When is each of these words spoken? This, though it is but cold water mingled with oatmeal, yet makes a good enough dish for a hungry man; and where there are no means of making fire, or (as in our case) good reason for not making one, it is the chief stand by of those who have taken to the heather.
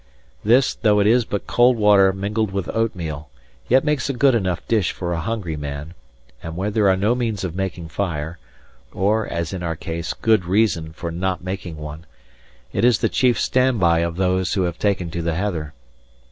This, 0.43 0.73
though 0.73 0.99
it 0.99 1.05
is 1.05 1.25
but 1.25 1.45
cold 1.45 1.77
water 1.77 2.11
mingled 2.11 2.49
with 2.49 2.67
oatmeal, 2.75 3.29
yet 3.67 3.83
makes 3.83 4.09
a 4.09 4.13
good 4.13 4.33
enough 4.33 4.67
dish 4.67 4.91
for 4.91 5.13
a 5.13 5.19
hungry 5.21 5.55
man; 5.55 5.93
and 6.41 6.57
where 6.57 6.71
there 6.71 6.89
are 6.89 6.97
no 6.97 7.13
means 7.13 7.43
of 7.43 7.53
making 7.55 7.87
fire, 7.89 8.39
or 8.91 9.27
(as 9.27 9.53
in 9.53 9.61
our 9.61 9.75
case) 9.75 10.13
good 10.19 10.45
reason 10.45 10.91
for 10.91 11.11
not 11.11 11.43
making 11.43 11.77
one, 11.77 12.07
it 12.73 12.83
is 12.83 12.97
the 12.97 13.09
chief 13.09 13.39
stand 13.39 13.79
by 13.79 13.99
of 13.99 14.15
those 14.15 14.55
who 14.55 14.63
have 14.63 14.79
taken 14.79 15.11
to 15.11 15.21
the 15.21 15.35
heather. 15.35 15.71